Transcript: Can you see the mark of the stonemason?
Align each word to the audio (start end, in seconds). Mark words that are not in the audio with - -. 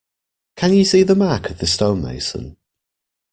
Can 0.55 0.73
you 0.73 0.83
see 0.83 1.03
the 1.03 1.13
mark 1.13 1.51
of 1.51 1.59
the 1.59 1.67
stonemason? 1.67 2.57